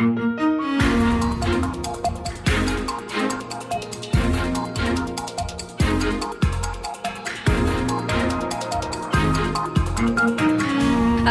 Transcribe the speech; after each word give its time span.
À 0.00 0.02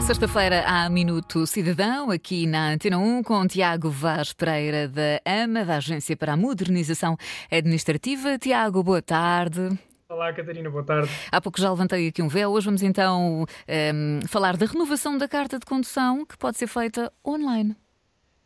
sexta-feira 0.00 0.64
há 0.66 0.88
Minuto 0.88 1.46
Cidadão, 1.46 2.10
aqui 2.10 2.46
na 2.46 2.70
Antena 2.70 2.96
1, 2.96 3.22
com 3.22 3.46
Tiago 3.46 3.90
Vaz 3.90 4.32
Pereira, 4.32 4.88
da 4.88 5.20
AMA, 5.26 5.66
da 5.66 5.76
Agência 5.76 6.16
para 6.16 6.32
a 6.32 6.36
Modernização 6.36 7.18
Administrativa. 7.52 8.38
Tiago, 8.38 8.82
boa 8.82 9.02
tarde. 9.02 9.78
Olá, 10.08 10.32
Catarina, 10.32 10.70
boa 10.70 10.84
tarde. 10.84 11.10
Há 11.30 11.38
pouco 11.38 11.60
já 11.60 11.68
levantei 11.68 12.08
aqui 12.08 12.22
um 12.22 12.28
véu. 12.28 12.52
Hoje 12.52 12.64
vamos 12.64 12.82
então 12.82 13.42
um, 13.42 13.46
ehm, 13.68 14.20
falar 14.26 14.56
da 14.56 14.64
renovação 14.64 15.18
da 15.18 15.28
carta 15.28 15.58
de 15.58 15.66
condução, 15.66 16.24
que 16.24 16.38
pode 16.38 16.56
ser 16.56 16.66
feita 16.66 17.12
online. 17.26 17.76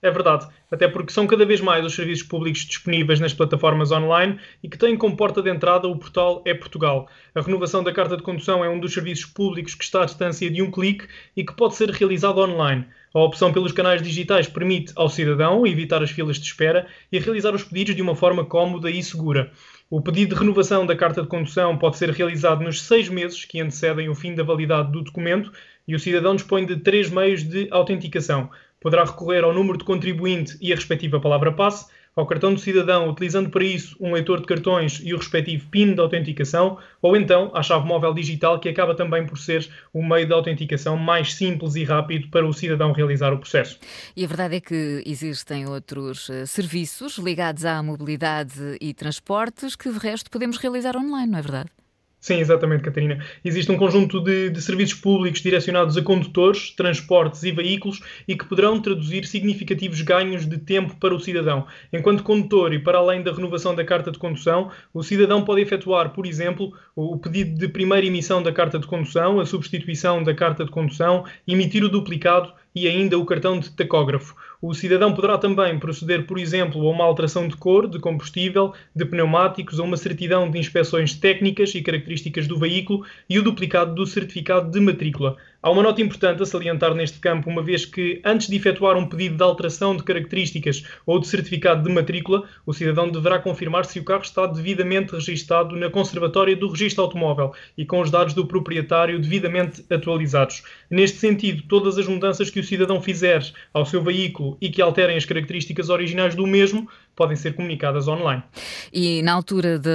É 0.00 0.12
verdade, 0.12 0.46
até 0.70 0.86
porque 0.86 1.12
são 1.12 1.26
cada 1.26 1.44
vez 1.44 1.60
mais 1.60 1.84
os 1.84 1.92
serviços 1.92 2.24
públicos 2.24 2.64
disponíveis 2.64 3.18
nas 3.18 3.34
plataformas 3.34 3.90
online 3.90 4.38
e 4.62 4.68
que 4.68 4.78
têm 4.78 4.96
como 4.96 5.16
porta 5.16 5.42
de 5.42 5.50
entrada 5.50 5.88
o 5.88 5.98
portal 5.98 6.40
É 6.44 6.54
Portugal. 6.54 7.08
A 7.34 7.40
renovação 7.40 7.82
da 7.82 7.92
carta 7.92 8.16
de 8.16 8.22
condução 8.22 8.64
é 8.64 8.68
um 8.68 8.78
dos 8.78 8.94
serviços 8.94 9.24
públicos 9.24 9.74
que 9.74 9.82
está 9.82 10.02
à 10.02 10.04
distância 10.04 10.48
de 10.48 10.62
um 10.62 10.70
clique 10.70 11.08
e 11.36 11.44
que 11.44 11.52
pode 11.52 11.74
ser 11.74 11.90
realizado 11.90 12.38
online. 12.38 12.86
A 13.12 13.18
opção 13.18 13.52
pelos 13.52 13.72
canais 13.72 14.00
digitais 14.00 14.46
permite 14.46 14.92
ao 14.94 15.08
cidadão 15.08 15.66
evitar 15.66 16.00
as 16.00 16.12
filas 16.12 16.38
de 16.38 16.46
espera 16.46 16.86
e 17.10 17.18
realizar 17.18 17.52
os 17.52 17.64
pedidos 17.64 17.96
de 17.96 18.02
uma 18.02 18.14
forma 18.14 18.44
cómoda 18.44 18.88
e 18.88 19.02
segura. 19.02 19.50
O 19.90 20.02
pedido 20.02 20.34
de 20.34 20.40
renovação 20.42 20.84
da 20.84 20.94
carta 20.94 21.22
de 21.22 21.28
condução 21.28 21.78
pode 21.78 21.96
ser 21.96 22.10
realizado 22.10 22.62
nos 22.62 22.82
seis 22.82 23.08
meses 23.08 23.46
que 23.46 23.58
antecedem 23.58 24.10
o 24.10 24.14
fim 24.14 24.34
da 24.34 24.42
validade 24.42 24.92
do 24.92 25.02
documento 25.02 25.50
e 25.86 25.94
o 25.94 25.98
cidadão 25.98 26.36
dispõe 26.36 26.66
de 26.66 26.76
três 26.76 27.08
meios 27.08 27.42
de 27.42 27.68
autenticação. 27.70 28.50
Poderá 28.78 29.04
recorrer 29.04 29.44
ao 29.44 29.54
número 29.54 29.78
de 29.78 29.84
contribuinte 29.84 30.58
e 30.60 30.74
a 30.74 30.76
respectiva 30.76 31.18
palavra-passe, 31.18 31.86
ao 32.18 32.26
cartão 32.26 32.52
do 32.52 32.58
cidadão, 32.58 33.08
utilizando 33.08 33.48
para 33.48 33.62
isso 33.62 33.96
um 34.00 34.12
leitor 34.12 34.40
de 34.40 34.46
cartões 34.46 35.00
e 35.04 35.14
o 35.14 35.18
respectivo 35.18 35.68
PIN 35.70 35.94
de 35.94 36.00
autenticação, 36.00 36.76
ou 37.00 37.16
então 37.16 37.52
à 37.54 37.62
chave 37.62 37.86
móvel 37.86 38.12
digital, 38.12 38.58
que 38.58 38.68
acaba 38.68 38.92
também 38.92 39.24
por 39.24 39.38
ser 39.38 39.68
o 39.92 40.04
meio 40.04 40.26
de 40.26 40.32
autenticação 40.32 40.96
mais 40.96 41.34
simples 41.34 41.76
e 41.76 41.84
rápido 41.84 42.28
para 42.28 42.44
o 42.44 42.52
cidadão 42.52 42.90
realizar 42.90 43.32
o 43.32 43.38
processo. 43.38 43.78
E 44.16 44.24
a 44.24 44.26
verdade 44.26 44.56
é 44.56 44.60
que 44.60 45.00
existem 45.06 45.68
outros 45.68 46.28
uh, 46.28 46.44
serviços 46.44 47.18
ligados 47.18 47.64
à 47.64 47.80
mobilidade 47.84 48.76
e 48.80 48.92
transportes 48.92 49.76
que, 49.76 49.88
de 49.88 49.98
resto, 49.98 50.28
podemos 50.28 50.56
realizar 50.56 50.96
online, 50.96 51.30
não 51.30 51.38
é 51.38 51.42
verdade? 51.42 51.77
Sim, 52.20 52.40
exatamente, 52.40 52.82
Catarina. 52.82 53.24
Existe 53.44 53.70
um 53.70 53.76
conjunto 53.76 54.20
de, 54.20 54.50
de, 54.50 54.60
serviços 54.60 54.98
públicos 54.98 55.40
direcionados 55.40 55.96
a 55.96 56.02
condutores, 56.02 56.72
transportes 56.72 57.44
e 57.44 57.52
veículos 57.52 58.00
e 58.26 58.36
que 58.36 58.44
poderão 58.44 58.80
traduzir 58.80 59.24
significativos 59.24 60.00
ganhos 60.00 60.44
de 60.44 60.58
tempo 60.58 60.96
para 60.96 61.14
o 61.14 61.20
cidadão. 61.20 61.66
Enquanto 61.92 62.24
condutor 62.24 62.72
e 62.72 62.78
para 62.80 62.98
além 62.98 63.22
da 63.22 63.32
renovação 63.32 63.72
da 63.72 63.84
carta 63.84 64.10
de 64.10 64.18
condução, 64.18 64.68
o 64.92 65.02
cidadão 65.04 65.44
pode 65.44 65.60
efetuar, 65.60 66.10
por 66.10 66.26
exemplo, 66.26 66.72
o 66.96 67.16
pedido 67.18 67.56
de 67.56 67.68
primeira 67.68 68.04
emissão 68.04 68.42
da 68.42 68.52
carta 68.52 68.80
de 68.80 68.86
condução, 68.88 69.38
a 69.38 69.46
substituição 69.46 70.20
da 70.20 70.34
carta 70.34 70.64
de 70.64 70.72
condução, 70.72 71.24
emitir 71.46 71.84
o 71.84 71.88
duplicado 71.88 72.52
e 72.74 72.86
ainda 72.86 73.18
o 73.18 73.24
cartão 73.24 73.58
de 73.58 73.70
tacógrafo. 73.70 74.34
O 74.60 74.74
cidadão 74.74 75.14
poderá 75.14 75.38
também 75.38 75.78
proceder, 75.78 76.26
por 76.26 76.38
exemplo, 76.38 76.86
a 76.86 76.90
uma 76.90 77.04
alteração 77.04 77.46
de 77.46 77.56
cor, 77.56 77.88
de 77.88 77.98
combustível, 77.98 78.72
de 78.94 79.04
pneumáticos, 79.04 79.78
a 79.78 79.84
uma 79.84 79.96
certidão 79.96 80.50
de 80.50 80.58
inspeções 80.58 81.14
técnicas 81.14 81.74
e 81.74 81.82
características 81.82 82.46
do 82.46 82.58
veículo 82.58 83.04
e 83.30 83.38
o 83.38 83.42
duplicado 83.42 83.94
do 83.94 84.06
certificado 84.06 84.70
de 84.70 84.80
matrícula. 84.80 85.36
Há 85.60 85.70
uma 85.70 85.82
nota 85.82 86.00
importante 86.00 86.40
a 86.40 86.46
salientar 86.46 86.94
neste 86.94 87.18
campo, 87.18 87.50
uma 87.50 87.60
vez 87.60 87.84
que, 87.84 88.22
antes 88.24 88.46
de 88.46 88.54
efetuar 88.54 88.96
um 88.96 89.08
pedido 89.08 89.36
de 89.36 89.42
alteração 89.42 89.96
de 89.96 90.04
características 90.04 90.84
ou 91.04 91.18
de 91.18 91.26
certificado 91.26 91.82
de 91.82 91.92
matrícula, 91.92 92.44
o 92.64 92.72
cidadão 92.72 93.10
deverá 93.10 93.40
confirmar 93.40 93.84
se 93.84 93.98
o 93.98 94.04
carro 94.04 94.22
está 94.22 94.46
devidamente 94.46 95.12
registado 95.12 95.74
na 95.74 95.90
Conservatória 95.90 96.54
do 96.54 96.70
Registro 96.70 97.02
Automóvel 97.02 97.52
e 97.76 97.84
com 97.84 98.00
os 98.00 98.08
dados 98.08 98.34
do 98.34 98.46
proprietário 98.46 99.18
devidamente 99.18 99.84
atualizados. 99.90 100.62
Neste 100.88 101.18
sentido, 101.18 101.64
todas 101.68 101.98
as 101.98 102.06
mudanças 102.06 102.50
que 102.50 102.60
o 102.60 102.64
cidadão 102.64 103.02
fizer 103.02 103.44
ao 103.74 103.84
seu 103.84 104.00
veículo 104.00 104.56
e 104.60 104.70
que 104.70 104.80
alterem 104.80 105.16
as 105.16 105.24
características 105.24 105.88
originais 105.88 106.36
do 106.36 106.46
mesmo 106.46 106.88
podem 107.16 107.36
ser 107.36 107.54
comunicadas 107.54 108.06
online. 108.06 108.44
E 108.92 109.22
na 109.22 109.32
altura 109.32 109.76
de, 109.76 109.90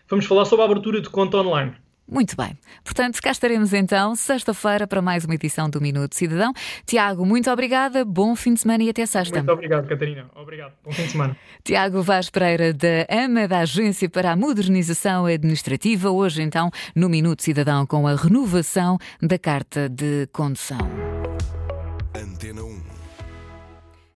Vamos 0.07 0.27
falar 0.27 0.45
sobre 0.45 0.61
a 0.61 0.65
abertura 0.65 1.01
de 1.01 1.09
conta 1.09 1.37
online. 1.37 1.73
Muito 2.07 2.35
bem. 2.37 2.57
Portanto, 2.83 3.19
cá 3.21 3.31
estaremos 3.31 3.73
então, 3.73 4.15
sexta-feira, 4.15 4.85
para 4.85 5.01
mais 5.01 5.25
uma 5.25 5.33
edição 5.33 5.69
do 5.69 5.81
Minuto 5.81 6.15
Cidadão. 6.15 6.53
Tiago, 6.85 7.25
muito 7.25 7.49
obrigada, 7.49 8.05
bom 8.05 8.35
fim 8.35 8.53
de 8.53 8.59
semana 8.59 8.83
e 8.83 8.89
até 8.89 9.05
sexta. 9.05 9.37
Muito 9.37 9.51
obrigado, 9.51 9.87
Catarina. 9.87 10.29
Obrigado. 10.35 10.73
Bom 10.83 10.91
fim 10.91 11.03
de 11.03 11.11
semana. 11.11 11.35
Tiago 11.63 12.03
Vaz 12.03 12.29
Pereira, 12.29 12.73
da 12.73 13.07
AMA, 13.09 13.47
da 13.47 13.59
Agência 13.59 14.07
para 14.07 14.31
a 14.31 14.35
Modernização 14.35 15.25
Administrativa, 15.25 16.11
hoje 16.11 16.43
então, 16.43 16.69
no 16.95 17.09
Minuto 17.09 17.41
Cidadão, 17.41 17.87
com 17.87 18.07
a 18.07 18.15
renovação 18.15 18.99
da 19.19 19.39
Carta 19.39 19.89
de 19.89 20.27
Condução. 20.31 20.77
Antena 20.77 21.21
1. 21.21 21.24